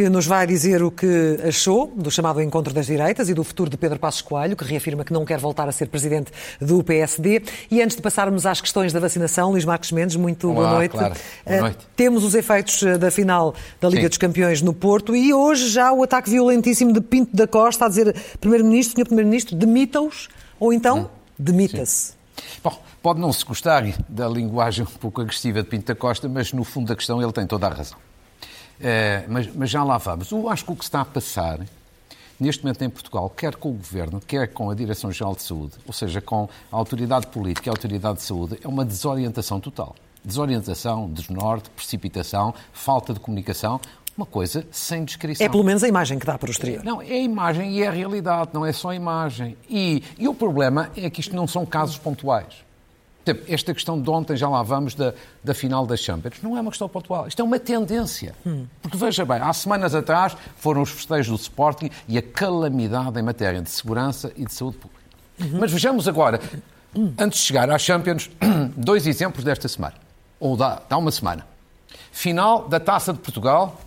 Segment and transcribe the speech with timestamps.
[0.00, 3.68] que nos vai dizer o que achou do chamado Encontro das Direitas e do futuro
[3.68, 7.42] de Pedro Passos Coelho, que reafirma que não quer voltar a ser presidente do PSD.
[7.70, 10.92] E antes de passarmos às questões da vacinação, Luís Marcos Mendes, muito Olá, boa noite.
[10.92, 11.14] Claro.
[11.44, 11.78] Boa Uh, noite.
[11.94, 14.08] temos os efeitos uh, da final da Liga Sim.
[14.08, 17.88] dos Campeões no Porto e hoje já o ataque violentíssimo de Pinto da Costa a
[17.90, 19.04] dizer Primeiro-Ministro, Sr.
[19.04, 20.28] Primeiro-Ministro, demita-os
[20.58, 22.14] ou então demita-se.
[22.64, 26.54] Bom, pode não se gostar da linguagem um pouco agressiva de Pinto da Costa, mas
[26.54, 27.98] no fundo da questão ele tem toda a razão.
[28.80, 30.30] Eh, mas, mas já lá vamos.
[30.30, 31.60] Eu acho que o que está a passar
[32.40, 35.92] neste momento em Portugal, quer com o Governo, quer com a Direção-Geral de Saúde, ou
[35.92, 39.94] seja, com a autoridade política e a autoridade de saúde, é uma desorientação total.
[40.24, 43.78] Desorientação, desnorte, precipitação, falta de comunicação,
[44.16, 45.46] uma coisa sem descrição.
[45.46, 46.82] É pelo menos a imagem que dá para o exterior.
[46.82, 49.56] Não, é a imagem e é a realidade, não é só a imagem.
[49.68, 52.69] E, e o problema é que isto não são casos pontuais.
[53.46, 55.12] Esta questão de ontem, já lá vamos, da,
[55.44, 57.28] da final das Champions, não é uma questão pontual.
[57.28, 58.34] Isto é uma tendência.
[58.80, 63.22] Porque veja bem, há semanas atrás foram os festejos do Sporting e a calamidade em
[63.22, 65.00] matéria de segurança e de saúde pública.
[65.58, 66.40] Mas vejamos agora,
[67.18, 68.30] antes de chegar às Champions,
[68.76, 69.94] dois exemplos desta semana.
[70.38, 71.46] Ou da, da uma semana.
[72.10, 73.78] Final da Taça de Portugal,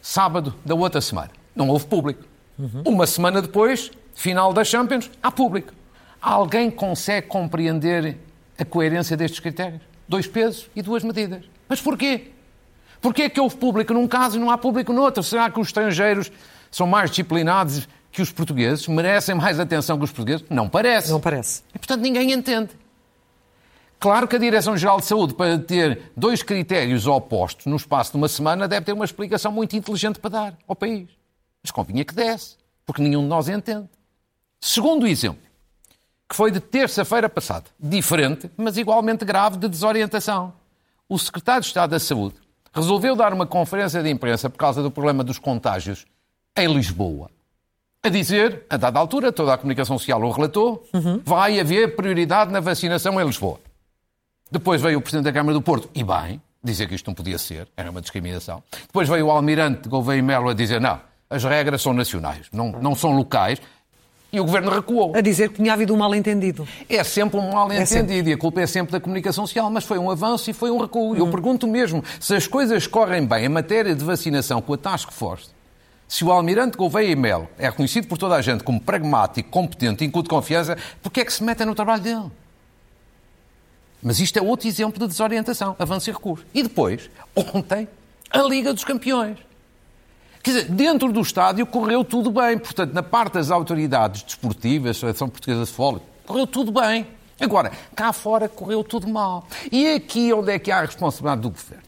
[0.00, 1.30] sábado da outra semana.
[1.54, 2.24] Não houve público.
[2.84, 5.72] Uma semana depois, final da Champions, há público.
[6.20, 8.16] Alguém consegue compreender
[8.58, 9.82] a coerência destes critérios?
[10.08, 11.44] Dois pesos e duas medidas.
[11.68, 12.32] Mas porquê?
[13.00, 15.22] Porquê é que houve público num caso e não há público no outro?
[15.22, 16.30] Será que os estrangeiros
[16.70, 18.86] são mais disciplinados que os portugueses?
[18.86, 20.44] Merecem mais atenção que os portugueses?
[20.48, 21.10] Não parece.
[21.10, 21.62] Não parece.
[21.74, 22.70] E, portanto, ninguém entende.
[23.98, 28.28] Claro que a Direção-Geral de Saúde, para ter dois critérios opostos no espaço de uma
[28.28, 31.08] semana, deve ter uma explicação muito inteligente para dar ao país.
[31.62, 33.88] Mas convinha que desse, porque nenhum de nós entende.
[34.60, 35.40] Segundo exemplo,
[36.32, 40.54] que foi de terça-feira passada, diferente, mas igualmente grave, de desorientação.
[41.06, 42.36] O Secretário de Estado da Saúde
[42.72, 46.06] resolveu dar uma conferência de imprensa por causa do problema dos contágios
[46.56, 47.30] em Lisboa
[48.02, 50.88] a dizer, a dada altura, toda a comunicação social o relatou,
[51.22, 53.60] vai haver prioridade na vacinação em Lisboa.
[54.50, 57.36] Depois veio o Presidente da Câmara do Porto, e bem, dizer que isto não podia
[57.36, 58.62] ser, era uma discriminação.
[58.86, 60.98] Depois veio o Almirante Gouveia e Melo a dizer, não,
[61.28, 63.60] as regras são nacionais, não, não são locais,
[64.32, 65.14] e o Governo recuou.
[65.14, 66.66] A dizer que tinha havido um mal-entendido.
[66.88, 70.10] É sempre um mal-entendido e a culpa é sempre da comunicação social, mas foi um
[70.10, 71.14] avanço e foi um recuo.
[71.14, 75.10] Eu pergunto mesmo, se as coisas correm bem em matéria de vacinação com a Task
[75.10, 75.50] Force,
[76.08, 80.04] se o Almirante Gouveia e Melo é reconhecido por toda a gente como pragmático, competente,
[80.04, 82.30] incute confiança, porquê é que se metem no trabalho dele?
[84.02, 86.38] Mas isto é outro exemplo de desorientação, avanço e recuo.
[86.54, 87.86] E depois, ontem,
[88.30, 89.38] a Liga dos Campeões.
[90.42, 92.58] Quer dizer, dentro do estádio correu tudo bem.
[92.58, 97.06] Portanto, na parte das autoridades desportivas, Seleção Portuguesa de Futebol, correu tudo bem.
[97.40, 99.46] Agora, cá fora correu tudo mal.
[99.70, 101.82] E é aqui onde é que há a responsabilidade do Governo.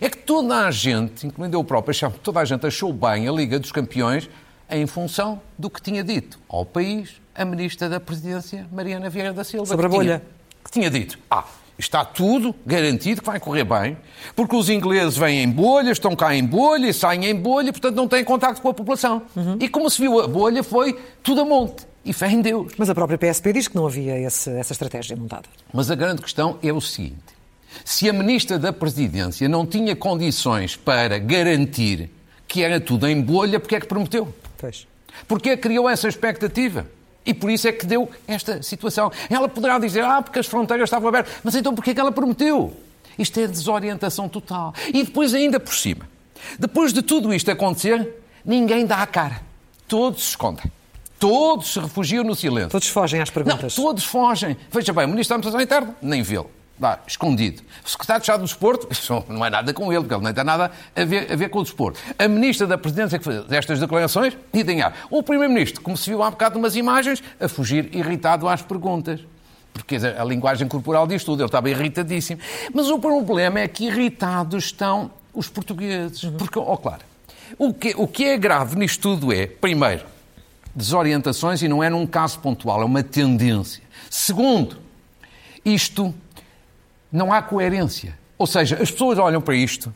[0.00, 3.32] É que toda a gente, incluindo eu próprio, achava, toda a gente achou bem a
[3.32, 4.28] Liga dos Campeões
[4.70, 9.42] em função do que tinha dito ao país a Ministra da Presidência, Mariana Vieira da
[9.44, 9.66] Silva.
[9.66, 10.22] Sobre a que tinha- bolha.
[10.64, 11.44] que tinha dito, ah,
[11.78, 13.96] está tudo garantido que vai correr bem,
[14.36, 17.96] porque os ingleses vêm em bolha, estão cá em bolha e saem em bolha, portanto
[17.96, 19.22] não têm contacto com a população.
[19.58, 21.86] E como se viu a bolha, foi tudo a monte.
[22.04, 22.72] E fé em Deus.
[22.76, 25.48] Mas a própria PSP diz que não havia esse- essa estratégia montada.
[25.72, 27.22] Mas a grande questão é o seguinte:
[27.84, 32.10] se a Ministra da Presidência não tinha condições para garantir
[32.48, 34.34] que era tudo em bolha, porque é que prometeu?
[34.58, 34.86] Pois.
[35.28, 36.86] Porque é criou essa expectativa?
[37.24, 39.10] E por isso é que deu esta situação.
[39.30, 41.32] Ela poderá dizer, ah, porque as fronteiras estavam abertas.
[41.44, 42.76] Mas então porquê é que ela prometeu?
[43.18, 44.74] Isto é desorientação total.
[44.88, 46.08] E depois, ainda por cima,
[46.58, 49.40] depois de tudo isto acontecer, ninguém dá a cara.
[49.86, 50.64] Todos se escondem.
[51.18, 52.70] Todos se refugiam no silêncio.
[52.70, 53.74] Todos fogem às Não, perguntas.
[53.76, 54.56] todos fogem.
[54.72, 56.50] Veja bem, o Ministro da Administração Interna, nem vê-lo.
[56.82, 57.62] Dá, escondido.
[57.86, 60.34] O Secretário de Estado do Desporto, isso não é nada com ele, porque ele nem
[60.34, 62.00] tem nada a ver, a ver com o desporto.
[62.18, 64.92] A Ministra da Presidência que fez estas declarações, idem há.
[65.08, 69.20] O Primeiro-Ministro, como se viu há bocado umas imagens, a fugir irritado às perguntas.
[69.72, 72.40] Porque a, linguagem corporal diz tudo, ele estava irritadíssimo.
[72.74, 76.24] Mas o problema é que irritados estão os portugueses.
[76.36, 77.02] Porque, ó, claro,
[77.56, 80.04] o que, o que é grave nisto tudo é, primeiro,
[80.74, 83.84] desorientações e não é num caso pontual, é uma tendência.
[84.10, 84.78] Segundo,
[85.64, 86.12] isto
[87.12, 88.18] não há coerência.
[88.38, 89.94] Ou seja, as pessoas olham para isto,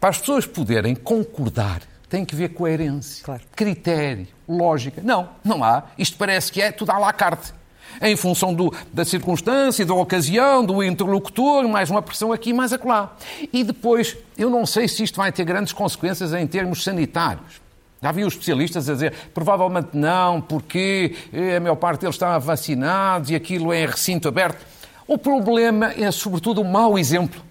[0.00, 3.42] para as pessoas poderem concordar, tem que haver coerência, Claro.
[3.54, 5.00] critério, lógica.
[5.02, 5.84] Não, não há.
[5.98, 7.52] Isto parece que é tudo à la carte.
[8.00, 13.14] Em função do- da circunstância, da ocasião, do interlocutor, mais uma pressão aqui, mais acolá.
[13.52, 17.60] E depois, eu não sei se isto vai ter grandes consequências em termos sanitários.
[18.02, 22.36] Já vi os especialistas a dizer, provavelmente não, porque eh, a maior parte deles está
[22.38, 24.64] vacinados e aquilo é em recinto aberto.
[25.12, 27.42] O problema é, sobretudo, o mau exemplo.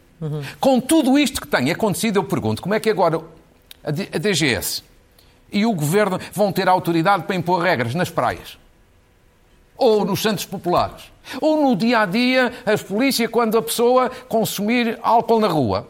[0.60, 3.22] Com tudo isto que tem acontecido, eu pergunto, como é que agora
[3.84, 4.84] a DGS
[5.52, 8.58] e o Governo vão ter autoridade para impor regras nas praias
[9.78, 11.04] ou nos centros populares,
[11.40, 15.88] ou no dia a dia, as polícias, quando a pessoa consumir álcool na rua.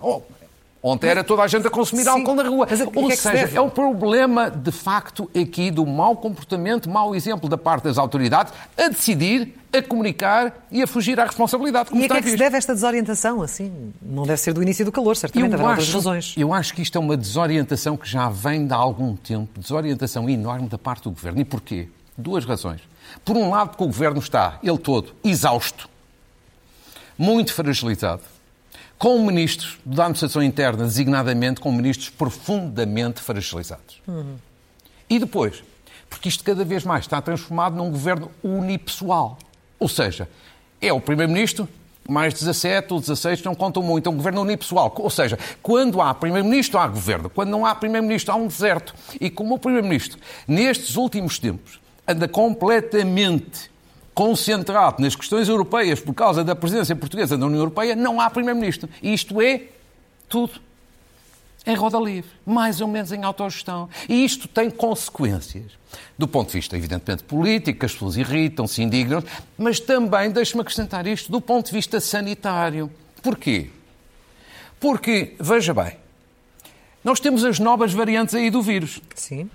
[0.82, 2.68] Ontem era toda a gente a consumir Sim, álcool na rua.
[2.96, 7.58] Ou é seja, é o problema, de facto, aqui do mau comportamento, mau exemplo da
[7.58, 11.90] parte das autoridades a decidir, a comunicar e a fugir à responsabilidade.
[11.90, 13.42] Como e a que é que se deve esta desorientação?
[13.42, 16.34] Assim, não deve ser do início do calor, certamente, haverá outras razões.
[16.38, 20.68] Eu acho que isto é uma desorientação que já vem de algum tempo, desorientação enorme
[20.68, 21.40] da parte do Governo.
[21.40, 21.88] E porquê?
[22.18, 22.82] Duas razões.
[23.24, 25.90] Por um lado, porque o governo está, ele todo, exausto,
[27.18, 28.22] muito fragilizado,
[29.02, 34.00] com ministros da administração interna, designadamente com ministros profundamente fragilizados.
[34.08, 34.36] Uhum.
[35.10, 35.64] E depois,
[36.08, 39.40] porque isto cada vez mais está transformado num governo unipessoal.
[39.80, 40.30] Ou seja,
[40.80, 41.68] é o primeiro-ministro,
[42.08, 44.94] mais 17 ou 16 não contam muito, é um governo unipessoal.
[44.96, 47.28] Ou seja, quando há primeiro-ministro, há governo.
[47.28, 48.94] Quando não há primeiro-ministro, há um deserto.
[49.20, 53.72] E como o primeiro-ministro, nestes últimos tempos, anda completamente
[54.14, 58.90] concentrado nas questões europeias por causa da presença portuguesa da União Europeia, não há Primeiro-Ministro.
[59.02, 59.64] Isto é
[60.28, 60.60] tudo
[61.66, 63.88] em roda livre, mais ou menos em autogestão.
[64.10, 65.80] E isto tem consequências.
[66.18, 69.24] Do ponto de vista, evidentemente, político, as pessoas irritam, se indignam,
[69.58, 72.92] mas também, deixe-me acrescentar isto, do ponto de vista sanitário.
[73.22, 73.70] Porquê?
[74.80, 75.98] Porque, veja bem,
[77.04, 79.00] nós temos as novas variantes aí do vírus.
[79.16, 79.50] Sim.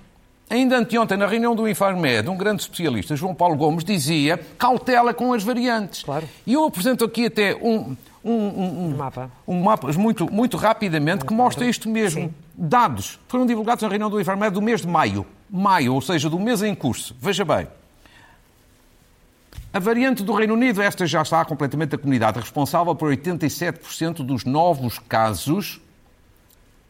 [0.49, 5.33] Ainda anteontem, na reunião do Infarmed, um grande especialista, João Paulo Gomes, dizia cautela com
[5.33, 6.05] as variantes.
[6.05, 6.29] Claro.
[6.47, 11.25] E eu apresento aqui até um, um, um, um mapa, um mapa muito, muito rapidamente
[11.25, 12.23] que mostra isto mesmo.
[12.23, 12.35] Sim.
[12.55, 15.27] Dados foram divulgados na reunião do Infarmed do mês de maio.
[15.51, 17.17] Maio, ou seja, do mês em curso.
[17.21, 17.67] Veja bem.
[19.73, 24.45] A variante do Reino Unido, esta já está completamente a comunidade responsável por 87% dos
[24.45, 25.81] novos casos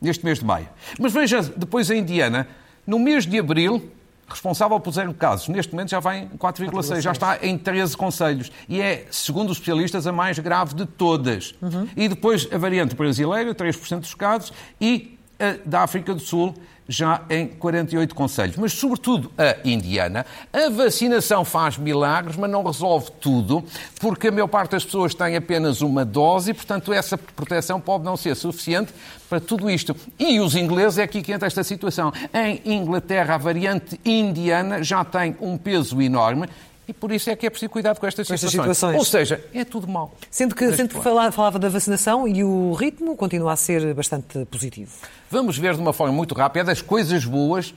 [0.01, 0.69] neste mês de maio.
[1.01, 2.47] Mas veja depois a indiana,
[2.87, 3.91] no mês de abril,
[4.29, 5.49] responsável por zero casos.
[5.49, 8.51] Neste momento já vai em 4,6, já está em 13 conselhos.
[8.69, 11.55] E é, segundo os especialistas, a mais grave de todas.
[11.63, 11.89] Uhum.
[11.97, 15.16] E depois a variante brasileira, 3% dos casos, e
[15.65, 16.55] da África do Sul,
[16.89, 18.57] já em 48 conselhos.
[18.57, 20.25] Mas, sobretudo, a indiana.
[20.53, 23.65] A vacinação faz milagres, mas não resolve tudo,
[24.01, 28.05] porque a maior parte das pessoas tem apenas uma dose e, portanto, essa proteção pode
[28.05, 28.93] não ser suficiente
[29.29, 29.97] para tudo isto.
[30.19, 32.13] E os ingleses é aqui que entra esta situação.
[32.33, 36.49] Em Inglaterra, a variante indiana já tem um peso enorme
[36.89, 38.97] e por isso é que é preciso cuidar com estas, com estas situações.
[38.97, 40.15] Ou seja, é tudo mau.
[40.31, 44.93] Sendo que, sendo que falava da vacinação e o ritmo continua a ser bastante positivo.
[45.31, 47.75] Vamos ver de uma forma muito rápida as coisas boas.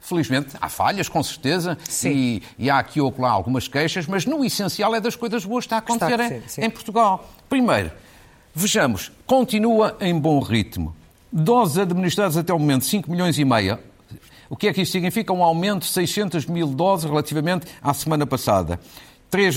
[0.00, 4.44] Felizmente, há falhas, com certeza, e, e, há aqui ou lá algumas queixas, mas no
[4.44, 7.30] essencial é das coisas boas que está a acontecer está a em, em Portugal.
[7.48, 7.92] Primeiro,
[8.52, 10.92] vejamos, continua em bom ritmo.
[11.30, 13.78] Doses administradas até o momento, 5 milhões e meia.
[14.52, 15.32] O que é que isto significa?
[15.32, 18.78] Um aumento de 600 mil doses relativamente à semana passada.
[19.30, 19.56] 3,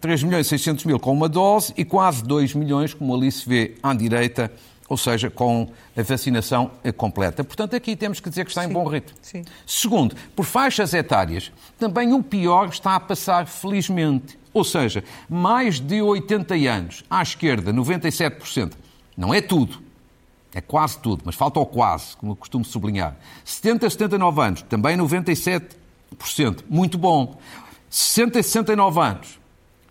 [0.00, 3.48] 3 milhões e 600 mil com uma dose e quase 2 milhões, como ali se
[3.48, 4.50] vê à direita,
[4.88, 7.44] ou seja, com a vacinação completa.
[7.44, 8.70] Portanto, aqui temos que dizer que está Sim.
[8.70, 9.16] em bom ritmo.
[9.22, 9.44] Sim.
[9.64, 14.36] Segundo, por faixas etárias, também o pior está a passar felizmente.
[14.52, 18.72] Ou seja, mais de 80 anos, à esquerda, 97%.
[19.16, 19.80] Não é tudo,
[20.54, 23.16] é quase tudo, mas falta o quase, como eu costumo sublinhar.
[23.44, 26.64] 70 a 79 anos, também 97%.
[26.68, 27.38] Muito bom.
[27.88, 29.40] 60 a 69 anos,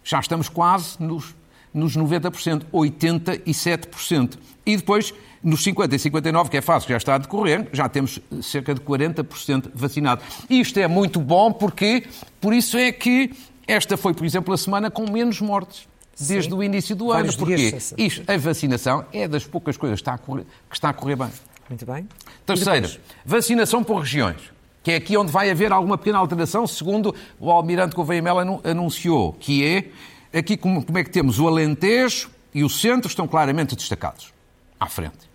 [0.03, 1.35] já estamos quase nos,
[1.73, 4.37] nos 90%, 87%.
[4.65, 5.13] E depois,
[5.43, 8.81] nos 50 e 59, que é fácil, já está a decorrer, já temos cerca de
[8.81, 10.23] 40% vacinado.
[10.49, 12.07] Isto é muito bom porque,
[12.39, 13.31] por isso é que
[13.67, 15.87] esta foi, por exemplo, a semana com menos mortes
[16.19, 16.57] desde Sim.
[16.57, 17.45] o início do Vários ano.
[17.45, 21.15] Porque isto, a vacinação é das poucas coisas que está a correr, está a correr
[21.15, 21.29] bem.
[21.69, 22.07] Muito bem.
[22.45, 22.89] Terceiro,
[23.25, 24.41] vacinação por regiões,
[24.83, 29.33] que é aqui onde vai haver alguma pequena alteração, segundo o almirante Gouveia Melo anunciou,
[29.33, 33.75] que é aqui como, como é que temos o Alentejo e o Centro estão claramente
[33.75, 34.33] destacados,
[34.79, 35.31] à frente.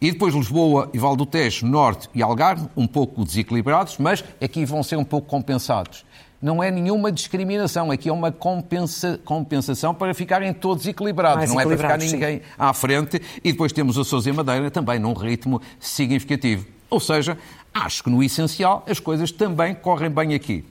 [0.00, 4.64] E depois Lisboa e Val do Tejo, Norte e Algarve, um pouco desequilibrados, mas aqui
[4.64, 6.06] vão ser um pouco compensados
[6.40, 11.60] não é nenhuma discriminação, aqui é uma compensa, compensação para ficarem todos equilibrados, Mais não
[11.60, 12.44] é para ficar ninguém sim.
[12.58, 13.20] à frente.
[13.44, 16.66] E depois temos a Sousa e Madeira também num ritmo significativo.
[16.88, 17.36] Ou seja,
[17.74, 20.64] acho que no essencial as coisas também correm bem aqui.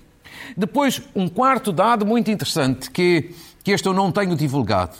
[0.57, 4.97] Depois, um quarto dado muito interessante, que, que este eu não tenho divulgado,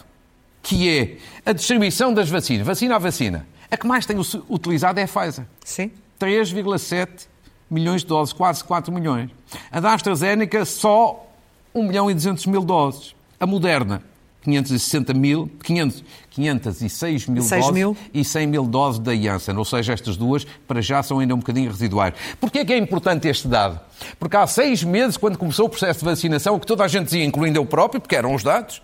[0.62, 3.48] que é a distribuição das vacinas, vacina a vacina.
[3.72, 5.46] A que mais tenho utilizado é a Pfizer.
[5.64, 5.92] Sim.
[6.20, 7.28] 3,7
[7.70, 9.30] milhões de doses, quase 4 milhões.
[9.72, 11.26] A da AstraZeneca, só
[11.74, 13.16] 1 milhão e 200 mil doses.
[13.40, 14.02] A Moderna,
[14.44, 17.98] 560 mil, 500, 506 mil 6 doses mil.
[18.14, 19.56] e 100 mil doses da Janssen.
[19.56, 22.14] Ou seja, estas duas, para já, são ainda um bocadinho residuais.
[22.40, 23.80] Porquê é que é importante este dado?
[24.18, 27.06] Porque há seis meses, quando começou o processo de vacinação, o que toda a gente
[27.06, 28.82] dizia, incluindo eu próprio, porque eram os dados,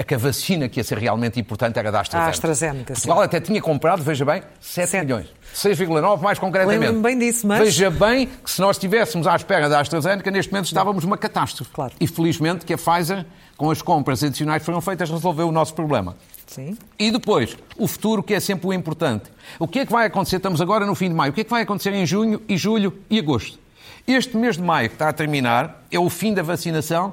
[0.00, 2.28] é que a vacina que ia ser realmente importante era da AstraZeneca.
[2.28, 3.00] A AstraZeneca, sim.
[3.02, 5.04] Portugal até tinha comprado, veja bem, 7 Sete.
[5.04, 5.26] milhões.
[5.52, 6.78] 6,9 mais concretamente.
[6.80, 10.52] Lembro-me bem disso, mas- Veja bem que se nós estivéssemos à espera da AstraZeneca, neste
[10.52, 11.72] momento estávamos numa catástrofe.
[11.72, 11.94] Claro.
[12.00, 13.26] E felizmente que a Pfizer,
[13.56, 16.16] com as compras adicionais que foram feitas, resolveu o nosso problema.
[16.46, 16.78] Sim.
[16.96, 19.24] E depois, o futuro, que é sempre o importante.
[19.58, 20.36] O que é que vai acontecer?
[20.36, 21.32] Estamos agora no fim de maio.
[21.32, 23.58] O que é que vai acontecer em junho, e julho e agosto?
[24.06, 27.12] Este mês de maio que está a terminar é o fim da vacinação,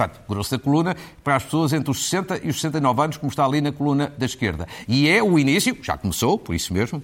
[0.00, 3.30] portanto, grosso da coluna, para as pessoas entre os 60 e os 69 anos, como
[3.30, 4.66] está ali na coluna da esquerda.
[4.88, 7.02] E é o início, já começou, por isso mesmo,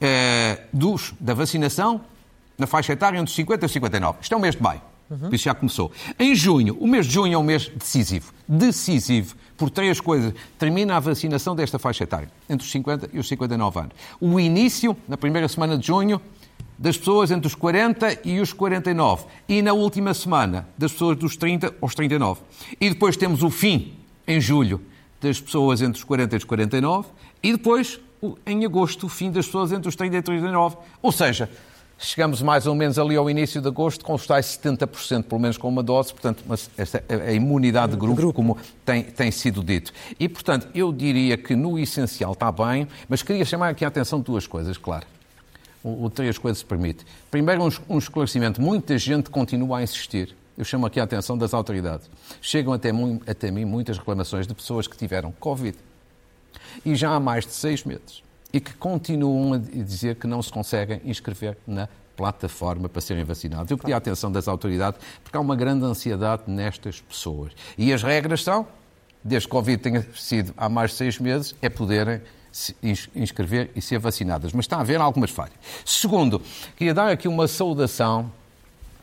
[0.00, 2.00] eh, dos, da vacinação
[2.58, 4.18] na faixa etária entre os 50 e os 59.
[4.20, 4.80] Isto é o mês de maio.
[5.08, 5.92] Por isso já começou.
[6.18, 8.32] Em junho, o mês de junho é um mês decisivo.
[8.48, 9.36] Decisivo.
[9.56, 10.32] Por três coisas.
[10.58, 13.92] Termina a vacinação desta faixa etária, entre os 50 e os 59 anos.
[14.20, 16.20] O início, na primeira semana de junho,
[16.84, 19.24] das pessoas entre os 40 e os 49.
[19.48, 22.42] E na última semana, das pessoas dos 30 aos 39.
[22.78, 23.94] E depois temos o fim,
[24.28, 24.82] em julho,
[25.18, 27.08] das pessoas entre os 40 e os 49.
[27.42, 27.98] E depois,
[28.44, 30.76] em agosto, o fim das pessoas entre os 30 e os 39.
[31.00, 31.48] Ou seja,
[31.98, 35.56] chegamos mais ou menos ali ao início de agosto com os tais 70%, pelo menos
[35.56, 39.64] com uma dose, portanto, mas esta, a a imunidade de grupo, como tem, tem sido
[39.64, 39.90] dito.
[40.20, 44.18] E, portanto, eu diria que no essencial está bem, mas queria chamar aqui a atenção
[44.18, 45.13] de duas coisas, claro.
[45.84, 47.04] O, três coisas permite.
[47.30, 48.60] Primeiro, um, um esclarecimento.
[48.60, 50.34] Muita gente continua a insistir.
[50.56, 52.08] Eu chamo aqui a atenção das autoridades.
[52.40, 52.90] Chegam até,
[53.26, 55.76] até mim muitas reclamações de pessoas que tiveram Covid
[56.84, 58.22] e já há mais de seis meses
[58.52, 63.70] e que continuam a dizer que não se conseguem inscrever na plataforma para serem vacinados.
[63.70, 67.52] Eu pedi a atenção das autoridades porque há uma grande ansiedade nestas pessoas.
[67.76, 68.66] E as regras são,
[69.22, 72.20] desde que o Covid tenha sido há mais de seis meses, é poderem
[72.54, 74.52] se ins- inscrever e ser vacinadas.
[74.52, 75.54] Mas está a haver algumas falhas.
[75.84, 76.40] Segundo,
[76.76, 78.30] queria dar aqui uma saudação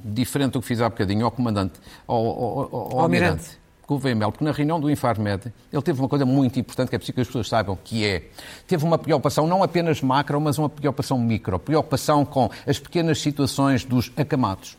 [0.03, 1.73] diferente do que fiz há bocadinho ao comandante,
[2.07, 3.59] ao, ao, ao, ao almirante.
[3.85, 6.97] Gouveia Mel, porque na reunião do Infarmed ele teve uma coisa muito importante que é
[6.97, 8.23] preciso que as pessoas saibam, que é,
[8.65, 13.83] teve uma preocupação não apenas macro, mas uma preocupação micro, preocupação com as pequenas situações
[13.83, 14.77] dos acamados,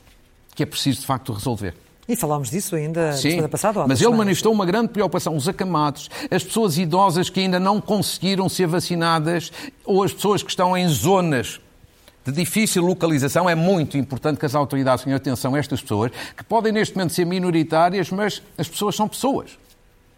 [0.55, 1.75] que é preciso de facto resolver.
[2.13, 3.87] E falámos disso ainda na Sim, semana passada.
[3.89, 5.35] mas ele manifestou uma grande preocupação.
[5.35, 9.51] Os acamados, as pessoas idosas que ainda não conseguiram ser vacinadas
[9.83, 11.59] ou as pessoas que estão em zonas
[12.23, 16.45] de difícil localização, é muito importante que as autoridades tenham atenção a estas pessoas, que
[16.45, 19.59] podem neste momento ser minoritárias, mas as pessoas são pessoas.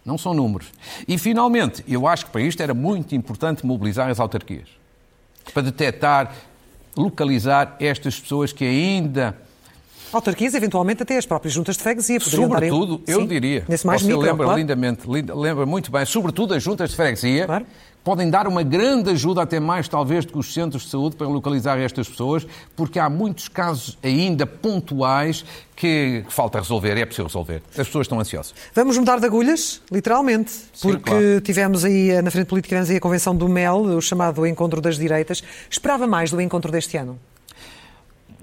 [0.04, 0.66] Não são números.
[1.06, 4.68] E, finalmente, eu acho que para isto era muito importante mobilizar as autarquias
[5.52, 6.34] para detectar,
[6.96, 9.43] localizar estas pessoas que ainda
[10.16, 12.18] Autarquias, eventualmente até as próprias juntas de freguesia.
[12.20, 14.58] Sobretudo, eu Sim, diria, Nesse mais você micro, lembra claro.
[14.60, 17.66] lindamente, linda- lembra muito bem, sobretudo as juntas de freguesia, Claro.
[18.02, 21.26] podem dar uma grande ajuda, até mais talvez do que os centros de saúde, para
[21.26, 25.44] localizar estas pessoas, porque há muitos casos ainda pontuais
[25.74, 27.62] que, falta resolver, é preciso resolver.
[27.70, 28.54] As pessoas estão ansiosas.
[28.74, 31.40] Vamos mudar de agulhas, literalmente, porque claro.
[31.40, 34.80] tivemos aí, eh, na frente política, tivemos aí a convenção do MEL, o chamado Encontro
[34.80, 35.42] das Direitas.
[35.70, 37.18] Esperava mais do encontro deste ano?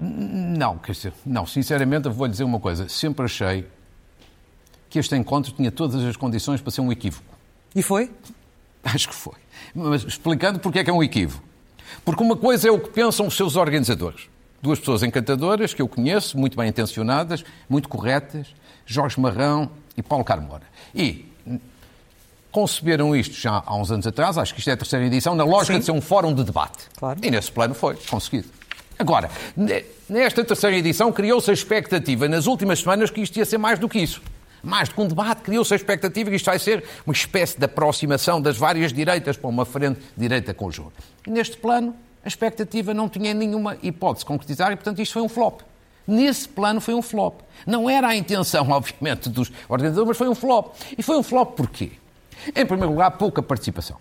[0.04, 2.88] Não, quer dizer, não, sinceramente, vou lhe dizer uma coisa.
[2.88, 3.64] Sempre achei
[4.90, 7.24] que este encontro tinha todas as condições para ser um equívoco.
[7.72, 8.10] E foi?
[8.82, 9.36] Acho que foi.
[9.72, 11.44] Mas explicando porque é que é um equívoco.
[12.04, 14.28] Porque uma coisa é o que pensam os seus organizadores.
[14.60, 18.48] Duas pessoas encantadoras que eu conheço, muito bem intencionadas, muito corretas,
[18.84, 20.64] Jorge Marrão e Paulo Carmora.
[20.92, 21.30] E
[22.50, 25.44] conceberam isto já há uns anos atrás, acho que isto é a terceira edição, na
[25.44, 25.78] lógica Sim.
[25.78, 26.88] de ser um fórum de debate.
[26.96, 27.20] Claro.
[27.22, 28.48] E nesse plano foi conseguido.
[29.02, 33.58] Agora, ne- nesta terceira edição criou-se a expectativa nas últimas semanas que isto ia ser
[33.58, 34.22] mais do que isso.
[34.62, 37.64] Mais do que um debate, criou-se a expectativa que isto vai ser uma espécie de
[37.64, 40.92] aproximação das várias direitas para uma frente direita conjunta.
[41.26, 45.28] Neste plano, a expectativa não tinha nenhuma hipótese de concretizar e, portanto, isto foi um
[45.28, 45.62] flop.
[46.06, 47.40] Nesse plano foi um flop.
[47.66, 50.76] Não era a intenção, obviamente, dos organizadores, mas foi um flop.
[50.96, 51.90] E foi um flop porquê?
[52.54, 53.96] Em primeiro lugar, pouca participação.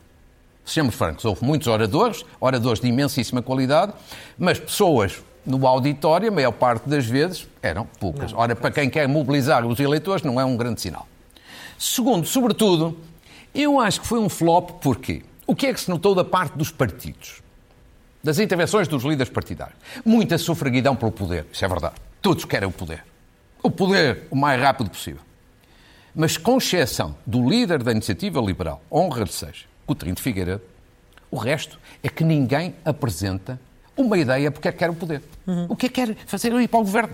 [0.71, 3.91] Sejamos francos, houve muitos oradores, oradores de imensíssima qualidade,
[4.39, 8.31] mas pessoas no auditório, a maior parte das vezes, eram poucas.
[8.33, 11.05] Ora, para quem quer mobilizar os eleitores, não é um grande sinal.
[11.77, 12.97] Segundo, sobretudo,
[13.53, 16.57] eu acho que foi um flop porque o que é que se notou da parte
[16.57, 17.41] dos partidos?
[18.23, 19.75] Das intervenções dos líderes partidários?
[20.05, 21.95] Muita sofreguidão pelo poder, isso é verdade.
[22.21, 23.03] Todos querem o poder.
[23.61, 25.19] O poder o mais rápido possível.
[26.15, 30.61] Mas com exceção do líder da iniciativa liberal, honra-lhe seja, Coutinho de Figueiredo,
[31.29, 33.59] o resto é que ninguém apresenta
[33.95, 35.21] uma ideia porque é que quer o poder.
[35.67, 37.13] O que é que quer fazer ir para o governo?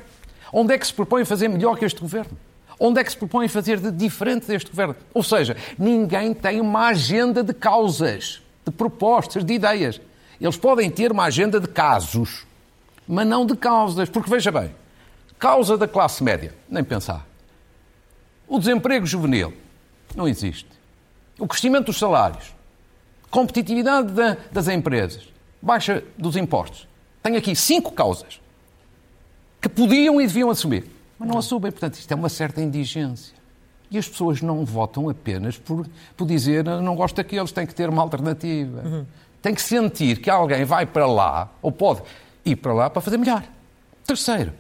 [0.54, 2.38] Onde é que se propõe fazer melhor que este governo?
[2.80, 4.96] Onde é que se propõem fazer de diferente deste governo?
[5.12, 10.00] Ou seja, ninguém tem uma agenda de causas, de propostas, de ideias.
[10.40, 12.46] Eles podem ter uma agenda de casos,
[13.08, 14.08] mas não de causas.
[14.08, 14.74] Porque veja bem,
[15.40, 17.26] causa da classe média, nem pensar.
[18.48, 19.52] O desemprego juvenil,
[20.16, 20.70] não existe.
[21.40, 22.57] O crescimento dos salários,
[23.30, 25.28] competitividade da, das empresas,
[25.62, 26.88] baixa dos impostos.
[27.22, 28.40] Tenho aqui cinco causas
[29.62, 30.86] que podiam e deviam assumir,
[31.20, 31.72] mas não assumem.
[31.72, 33.36] Portanto, isto é uma certa indigência.
[33.90, 37.90] E as pessoas não votam apenas por, por dizer não gosto daqueles, tem que ter
[37.90, 38.82] uma alternativa.
[38.82, 39.06] Uhum.
[39.42, 42.02] Tem que sentir que alguém vai para lá, ou pode
[42.44, 43.44] ir para lá, para fazer melhor.
[44.06, 44.54] Terceiro,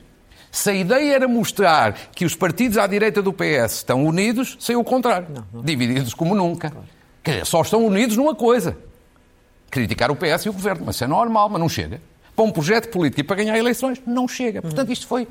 [0.51, 4.79] se a ideia era mostrar que os partidos à direita do PS estão unidos, saiu
[4.79, 5.27] o contrário.
[5.29, 5.61] Não, não.
[5.61, 6.69] Divididos como nunca.
[6.69, 6.96] Claro.
[7.27, 8.77] Quer dizer, só estão unidos numa coisa.
[9.69, 10.83] Criticar o PS e o Governo.
[10.85, 12.01] Mas isso é normal, mas não chega.
[12.33, 14.61] Para um projeto político e para ganhar eleições, não chega.
[14.61, 15.27] Portanto, isto foi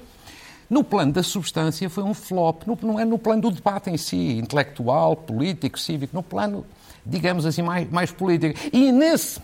[0.68, 4.36] no plano da substância foi um flop, não é no plano do debate em si,
[4.36, 6.66] intelectual, político, cívico, no plano,
[7.06, 8.60] digamos assim, mais, mais político.
[8.70, 9.40] E nesse,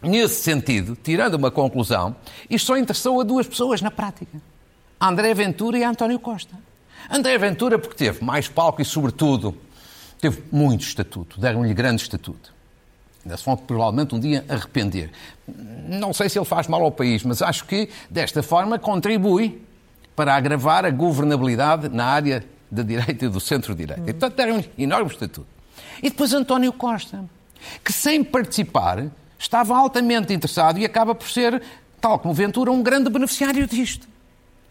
[0.00, 2.16] nesse sentido, tirando uma conclusão,
[2.48, 4.40] isto só interessou a duas pessoas na prática.
[4.98, 6.56] André Ventura e António Costa.
[7.10, 9.54] André Ventura porque teve mais palco e, sobretudo,
[10.22, 12.54] teve muito estatuto, deram-lhe grande estatuto.
[13.24, 15.10] Ainda se vão provavelmente um dia arrepender.
[15.88, 19.60] Não sei se ele faz mal ao país, mas acho que, desta forma, contribui
[20.14, 24.00] para agravar a governabilidade na área da direita e do centro-direita.
[24.00, 24.06] Uhum.
[24.06, 25.46] Portanto, deram-lhe enorme estatuto.
[26.00, 27.24] E depois António Costa,
[27.84, 31.60] que sem participar estava altamente interessado e acaba por ser,
[32.00, 34.06] tal como Ventura, um grande beneficiário disto.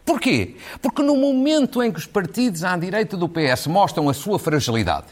[0.05, 0.55] Porquê?
[0.81, 5.07] Porque no momento em que os partidos à direita do PS mostram a sua fragilidade,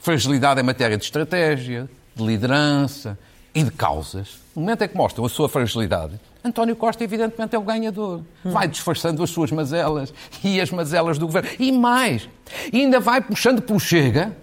[0.00, 3.16] fragilidade em matéria de estratégia, de liderança
[3.54, 7.58] e de causas, no momento em que mostram a sua fragilidade, António Costa, evidentemente, é
[7.58, 8.22] o ganhador.
[8.42, 11.50] Vai disfarçando as suas mazelas e as mazelas do governo.
[11.58, 12.28] E mais,
[12.72, 14.34] ainda vai puxando pelo Chega,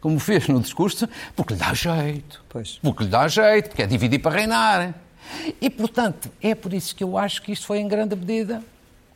[0.00, 2.44] como fez no discurso, porque lhe dá jeito.
[2.48, 2.78] Pois.
[2.82, 4.94] Porque lhe dá jeito, porque é dividir para reinar.
[5.60, 8.62] E, portanto, é por isso que eu acho que isto foi, em grande medida,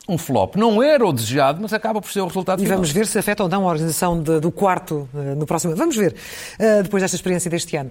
[0.08, 0.56] um flop.
[0.56, 2.78] Não era o desejado, mas acaba por ser o resultado E final.
[2.78, 5.78] vamos ver se afeta ou não a organização de, do quarto uh, no próximo ano.
[5.78, 6.12] Vamos ver,
[6.58, 7.90] uh, depois desta experiência deste ano.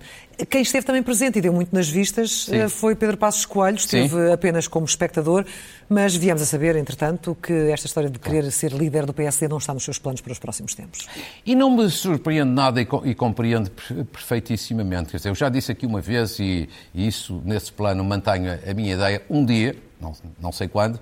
[0.50, 4.10] Quem esteve também presente e deu muito nas vistas uh, foi Pedro Passos Coelho, esteve
[4.10, 4.32] Sim.
[4.34, 5.46] apenas como espectador,
[5.88, 9.58] mas viemos a saber, entretanto, que esta história de querer ser líder do PSD não
[9.58, 11.08] está nos seus planos para os próximos tempos.
[11.46, 13.72] E não me surpreende nada e, e compreendo
[14.12, 15.12] perfeitissimamente.
[15.12, 18.74] Quer dizer, eu já disse aqui uma vez, e, e isso, nesse plano, mantenho a
[18.74, 21.00] minha ideia, um dia, não, não sei quando,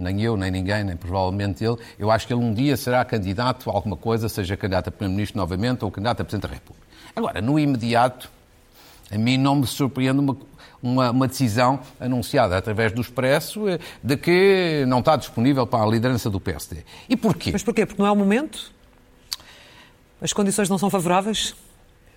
[0.00, 3.70] nem eu, nem ninguém, nem provavelmente ele, eu acho que ele um dia será candidato
[3.70, 6.86] a alguma coisa, seja candidato a Primeiro-Ministro novamente ou candidato a Presidente da República.
[7.14, 8.30] Agora, no imediato,
[9.10, 10.36] a mim não me surpreende uma,
[10.82, 15.86] uma, uma, decisão anunciada através do Expresso eh, de que não está disponível para a
[15.86, 16.84] liderança do PSD.
[17.08, 17.50] E porquê?
[17.52, 17.84] Mas porquê?
[17.84, 18.72] Porque não é o momento?
[20.20, 21.54] As condições não são favoráveis?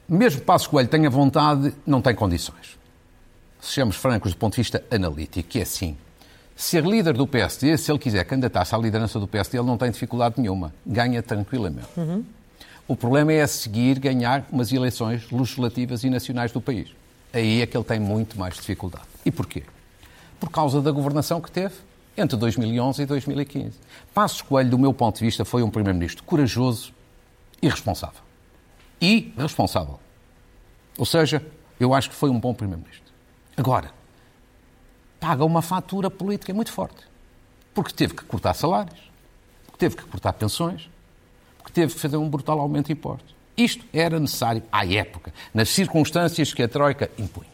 [0.07, 2.77] Mesmo que Passos Coelho tenha vontade, não tem condições.
[3.59, 5.97] Sejamos francos do ponto de vista analítico, que é assim
[6.55, 9.91] ser líder do PSD, se ele quiser candidatar-se à liderança do PSD, ele não tem
[9.91, 10.73] dificuldade nenhuma.
[10.85, 11.87] Ganha tranquilamente.
[11.97, 12.23] Uhum.
[12.87, 16.89] O problema é a seguir ganhar umas eleições legislativas e nacionais do país.
[17.33, 19.05] Aí é que ele tem muito mais dificuldade.
[19.25, 19.63] E porquê?
[20.39, 21.75] Por causa da governação que teve
[22.15, 23.79] entre 2011 e 2015.
[24.13, 26.93] Passos Coelho, do meu ponto de vista, foi um primeiro-ministro corajoso
[27.61, 28.21] e responsável.
[29.01, 29.99] E responsável.
[30.97, 31.43] Ou seja,
[31.79, 33.11] eu acho que foi um bom primeiro-ministro.
[33.57, 33.91] Agora,
[35.23, 36.97] paga uma fatura política muito forte.
[37.73, 38.99] Porque teve que cortar salários,
[39.65, 40.89] porque teve que cortar pensões,
[41.59, 43.33] porque teve que fazer um brutal aumento de impostos.
[43.55, 47.53] Isto era necessário à época, nas circunstâncias que a Troika impunha.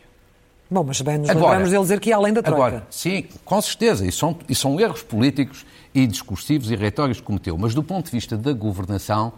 [0.72, 2.58] Bom, mas bem nos agora, lembramos dele dizer que ia além da Troika.
[2.60, 7.26] Agora, sim, com certeza, e são, e são erros políticos e discursivos e retóricos que
[7.28, 9.32] cometeu, mas do ponto de vista da governação,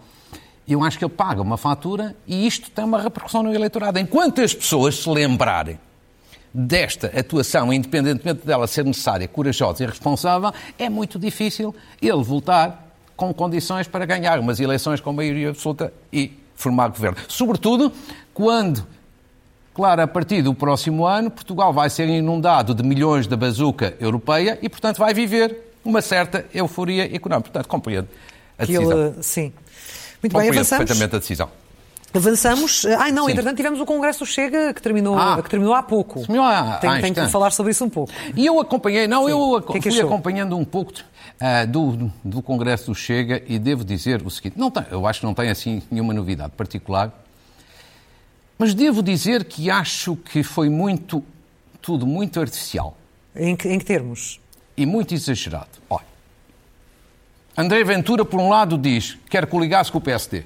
[0.66, 4.00] eu acho que ele paga uma fatura e isto tem uma repercussão no eleitorado.
[4.00, 5.78] Enquanto as pessoas se lembrarem
[6.54, 13.34] desta atuação, independentemente dela ser necessária, corajosa e responsável, é muito difícil ele voltar com
[13.34, 17.18] condições para ganhar umas eleições com maioria absoluta e formar governo.
[17.28, 17.92] Sobretudo
[18.34, 18.86] quando,
[19.74, 24.58] claro, a partir do próximo ano, Portugal vai ser inundado de milhões da bazuca europeia
[24.62, 27.50] e, portanto, vai viver uma certa euforia económica.
[27.50, 28.08] Portanto, compreendo
[28.58, 28.92] a decisão.
[28.92, 29.54] Ele, sim.
[30.22, 30.86] Muito bem, avançamos.
[30.86, 31.61] perfeitamente a decisão.
[32.14, 32.86] Avançamos.
[32.86, 33.32] Ai, não, Sim.
[33.32, 36.22] entretanto tivemos o Congresso Chega que terminou, ah, que terminou há pouco.
[36.22, 38.12] Terminou há, tenho, tenho que falar sobre isso um pouco.
[38.36, 39.32] E eu acompanhei, não, Sim.
[39.32, 43.58] eu que é que fui acompanhando um pouco uh, do, do Congresso do Chega e
[43.58, 47.12] devo dizer o seguinte: não tem, eu acho que não tem assim nenhuma novidade particular,
[48.58, 51.24] mas devo dizer que acho que foi muito,
[51.82, 52.98] tudo muito artificial.
[53.36, 54.40] Em que, em que termos?
[54.76, 55.70] E muito exagerado.
[55.90, 56.06] Olha,
[57.58, 60.46] André Ventura, por um lado, diz que quer coligar-se com o PSD,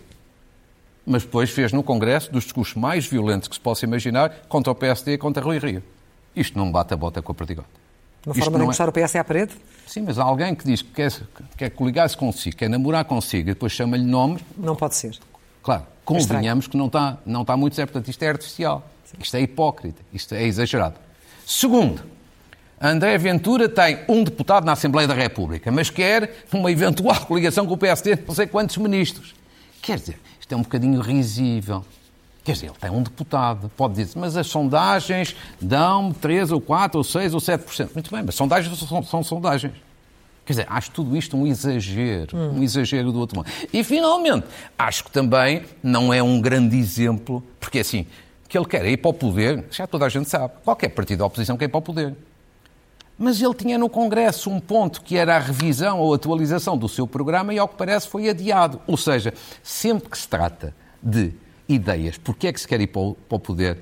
[1.05, 4.75] mas depois fez no Congresso dos discursos mais violentos que se possa imaginar contra o
[4.75, 5.83] PSD e contra Rui Rio.
[6.35, 7.67] Isto não bate a bota com a perdigota.
[8.25, 8.89] Uma Isto forma de encostar é...
[8.89, 9.53] o PS à parede?
[9.85, 11.13] Sim, mas alguém que diz que quer,
[11.55, 14.41] quer coligar-se consigo, quer namorar consigo e depois chama-lhe nomes...
[14.57, 15.17] Não pode ser.
[15.61, 17.91] Claro, convenhamos que não está, não está muito certo.
[17.91, 19.17] Portanto, isto é artificial, Sim.
[19.21, 20.95] isto é hipócrita, isto é exagerado.
[21.45, 22.01] Segundo,
[22.81, 27.75] André Ventura tem um deputado na Assembleia da República, mas quer uma eventual coligação com
[27.75, 29.35] o PSD de não sei quantos ministros.
[29.81, 31.83] Quer dizer, isto é um bocadinho risível.
[32.43, 36.99] Quer dizer, ele tem um deputado, pode dizer, mas as sondagens dão 3 ou 4
[36.99, 37.89] ou 6 ou 7%.
[37.95, 39.73] Muito bem, mas sondagens são, são sondagens.
[40.45, 42.59] Quer dizer, acho tudo isto um exagero, hum.
[42.59, 43.49] um exagero do outro mundo.
[43.73, 44.45] E, finalmente,
[44.77, 48.05] acho que também não é um grande exemplo, porque assim,
[48.47, 51.25] que ele quer ir para o poder, já toda a gente sabe, qualquer partido da
[51.25, 52.13] oposição quer ir para o poder.
[53.17, 57.07] Mas ele tinha no Congresso um ponto que era a revisão ou atualização do seu
[57.07, 58.81] programa e, ao que parece, foi adiado.
[58.85, 61.31] Ou seja, sempre que se trata de
[61.67, 63.77] ideias, porque é que se quer ir para o, para o poder,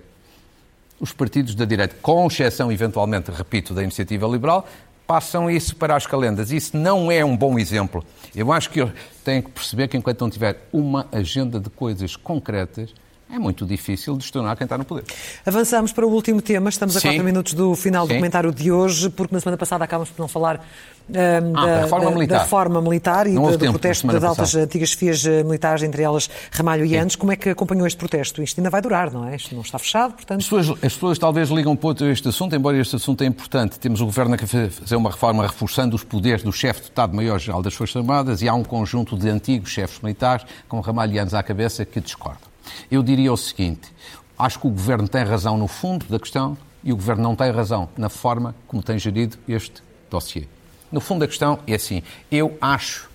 [0.99, 4.67] os partidos da direita, com exceção, eventualmente, repito, da iniciativa liberal,
[5.05, 6.51] passam isso para as calendas.
[6.51, 8.05] Isso não é um bom exemplo.
[8.35, 8.91] Eu acho que eu
[9.23, 12.93] tenho que perceber que enquanto não tiver uma agenda de coisas concretas,
[13.33, 15.05] é muito difícil destornar quem está no poder.
[15.43, 16.69] Avançamos para o último tema.
[16.69, 17.07] Estamos a Sim.
[17.09, 20.27] quatro minutos do final do comentário de hoje, porque na semana passada acabamos por não
[20.27, 20.63] falar
[21.09, 24.63] um, ah, da, reforma da, da, reforma militar e do, do protesto das altas passada.
[24.65, 27.15] antigas FIAs eh, militares, entre elas Ramalho e Andes.
[27.15, 28.43] Como é que acompanhou este protesto?
[28.43, 29.35] Isto ainda vai durar, não é?
[29.35, 30.39] Isto não está fechado, portanto...
[30.39, 33.79] As pessoas, as pessoas talvez ligam pouco a este assunto, embora este assunto é importante.
[33.79, 37.73] Temos o Governo a fazer uma reforma reforçando os poderes do chefe de Estado-Maior-Geral das
[37.73, 41.41] Forças Armadas e há um conjunto de antigos chefes militares, com Ramalho e Andes à
[41.41, 42.52] cabeça, que discordam.
[42.91, 43.91] Eu diria o seguinte:
[44.38, 47.52] acho que o Governo tem razão no fundo da questão e o Governo não tem
[47.52, 50.45] razão na forma como tem gerido este dossiê.
[50.91, 53.10] No fundo da questão é assim: eu acho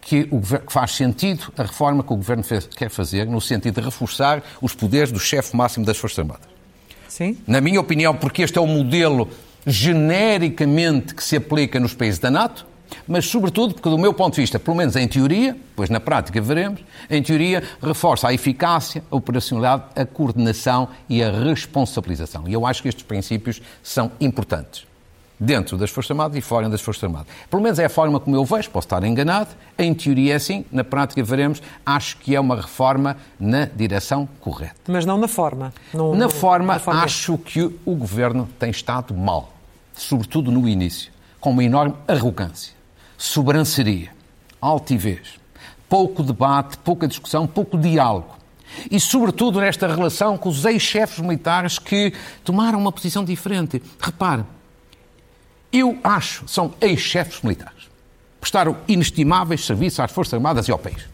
[0.00, 3.74] que, o que faz sentido a reforma que o Governo fez, quer fazer, no sentido
[3.74, 6.46] de reforçar os poderes do chefe máximo das Forças Armadas.
[7.08, 7.36] Sim.
[7.46, 9.28] Na minha opinião, porque este é o modelo
[9.66, 12.66] genericamente que se aplica nos países da NATO,
[13.06, 16.40] mas sobretudo porque, do meu ponto de vista, pelo menos em teoria, pois na prática
[16.40, 22.48] veremos, em teoria reforça a eficácia, a operacionalidade, a coordenação e a responsabilização.
[22.48, 24.86] E eu acho que estes princípios são importantes.
[25.38, 27.26] Dentro das Forças Armadas e fora das Forças Armadas.
[27.50, 29.50] Pelo menos é a forma como eu vejo, posso estar enganado.
[29.78, 31.62] Em teoria é assim, na prática veremos.
[31.84, 34.74] Acho que é uma reforma na direção correta.
[34.88, 35.74] Mas não na forma.
[35.92, 39.52] No, na, forma, na forma, acho que o governo tem estado mal,
[39.94, 42.75] sobretudo no início, com uma enorme arrogância
[43.16, 44.10] sobranceria,
[44.60, 45.38] altivez,
[45.88, 48.36] pouco debate, pouca discussão, pouco diálogo.
[48.90, 52.12] E, sobretudo, nesta relação com os ex-chefes militares que
[52.44, 53.82] tomaram uma posição diferente.
[54.00, 54.44] Repare,
[55.72, 57.88] eu acho, são ex-chefes militares.
[58.40, 61.04] Prestaram inestimáveis serviços às Forças Armadas e ao país.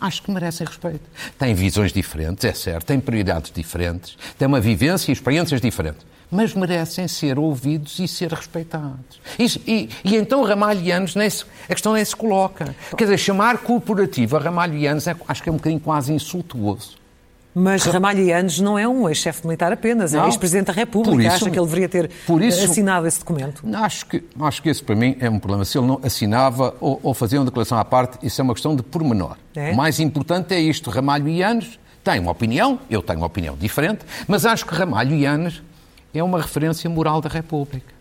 [0.00, 1.02] Acho que merecem respeito.
[1.38, 6.54] Têm visões diferentes, é certo, têm prioridades diferentes, têm uma vivência e experiências diferentes mas
[6.54, 9.20] merecem ser ouvidos e ser respeitados.
[9.38, 11.14] E, e, e então Ramalhianos,
[11.68, 12.74] a questão nem se coloca.
[12.96, 17.00] Quer dizer, chamar corporativo a Ramalhianos é, acho que é um bocadinho quase insultuoso.
[17.52, 21.20] Mas Ramalhianos não é um ex-chefe militar apenas, é não, é ex-presidente da República.
[21.20, 22.10] Isso, Acha que ele deveria ter
[22.42, 23.62] isso, assinado esse documento?
[23.74, 25.64] Acho que, acho que esse, para mim, é um problema.
[25.64, 28.76] Se ele não assinava ou, ou fazia uma declaração à parte, isso é uma questão
[28.76, 29.36] de pormenor.
[29.56, 29.72] É?
[29.72, 30.90] O mais importante é isto.
[30.90, 35.14] Ramalho e Anos têm uma opinião, eu tenho uma opinião diferente, mas acho que Ramalho
[35.14, 35.60] e Anos
[36.12, 38.00] é uma referência moral da República.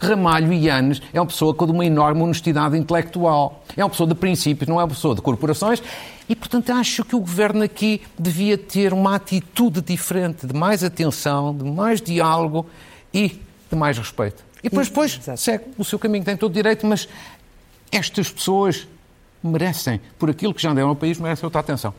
[0.00, 3.64] Ramalho Yanes é uma pessoa com uma enorme honestidade intelectual.
[3.76, 5.82] É uma pessoa de princípios, não é uma pessoa de corporações.
[6.28, 11.56] E, portanto, acho que o governo aqui devia ter uma atitude diferente, de mais atenção,
[11.56, 12.66] de mais diálogo
[13.12, 14.44] e de mais respeito.
[14.62, 17.08] E depois, depois segue o seu caminho, tem todo direito, mas
[17.90, 18.86] estas pessoas
[19.42, 21.94] merecem, por aquilo que já deram ao país, merecem outra atenção.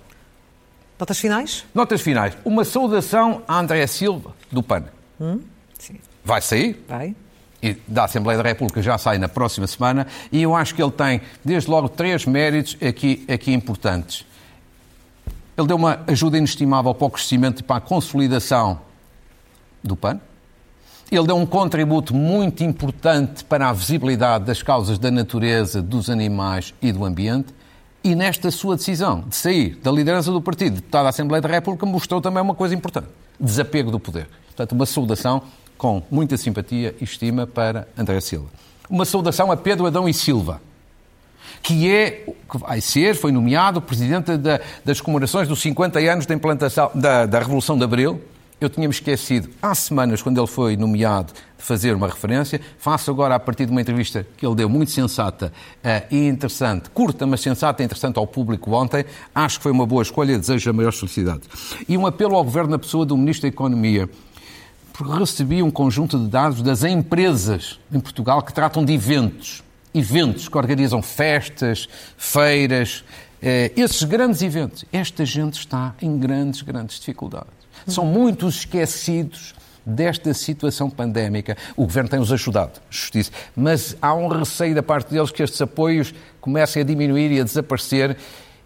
[1.00, 1.66] Notas finais?
[1.74, 2.38] Notas finais.
[2.44, 4.84] Uma saudação a André Silva, do PAN.
[5.20, 5.42] Hum?
[6.24, 6.84] Vai sair?
[6.88, 7.16] Vai.
[7.62, 10.92] E da Assembleia da República já sai na próxima semana, e eu acho que ele
[10.92, 14.26] tem, desde logo, três méritos aqui, aqui importantes.
[15.58, 18.80] Ele deu uma ajuda inestimável para o crescimento e para a consolidação
[19.84, 20.22] do PAN.
[21.12, 26.74] Ele deu um contributo muito importante para a visibilidade das causas da natureza, dos animais
[26.82, 27.54] e do ambiente.
[28.02, 31.86] E nesta sua decisão de sair da liderança do partido, deputado da Assembleia da República,
[31.86, 34.30] mostrou também uma coisa importante: desapego do poder.
[34.60, 35.42] Portanto, uma saudação
[35.78, 38.50] com muita simpatia e estima para André Silva.
[38.90, 40.62] Uma saudação a Pedro Adão e Silva,
[41.64, 46.36] que é, que vai ser, foi nomeado presidente da, das comemorações dos 50 anos da
[46.36, 48.22] implantação da, da Revolução de Abril
[48.62, 52.60] eu tinha-me esquecido há semanas, quando ele foi nomeado, de fazer uma referência.
[52.78, 56.90] Faço agora, a partir de uma entrevista que ele deu, muito sensata uh, e interessante,
[56.90, 59.06] curta, mas sensata e interessante ao público ontem.
[59.34, 61.44] Acho que foi uma boa escolha, desejo a maior felicidade.
[61.88, 64.10] E um apelo ao Governo na pessoa do Ministro da Economia,
[65.04, 69.64] recebi um conjunto de dados das empresas em Portugal que tratam de eventos.
[69.94, 73.04] Eventos que organizam festas, feiras,
[73.42, 74.86] eh, esses grandes eventos.
[74.92, 77.52] Esta gente está em grandes, grandes dificuldades.
[77.88, 81.58] São muitos esquecidos desta situação pandémica.
[81.76, 86.14] O Governo tem-os ajudado, justiça, mas há um receio da parte deles que estes apoios
[86.40, 88.18] comecem a diminuir e a desaparecer.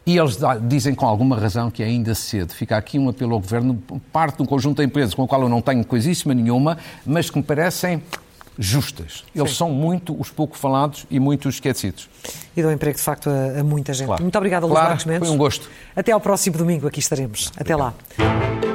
[0.06, 2.52] E eles dizem com alguma razão que é ainda cedo.
[2.54, 5.42] Fica aqui um apelo ao Governo, parte de um conjunto de empresas com o qual
[5.42, 8.02] eu não tenho coisíssima nenhuma, mas que me parecem
[8.58, 9.24] justas.
[9.34, 9.58] Eles Sim.
[9.58, 12.10] são muito os pouco falados e muito esquecidos.
[12.56, 14.08] E dão emprego, de facto, a, a muita gente.
[14.08, 14.22] Claro.
[14.22, 15.28] Muito obrigada, Luís claro, Marcos Mendes.
[15.28, 15.70] Foi um gosto.
[15.96, 17.52] Até ao próximo domingo, aqui estaremos.
[17.58, 17.96] Até Obrigado.
[18.20, 18.72] lá.